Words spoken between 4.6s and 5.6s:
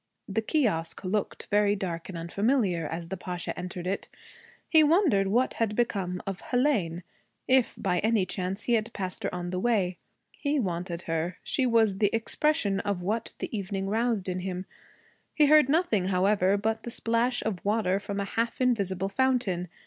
He wondered what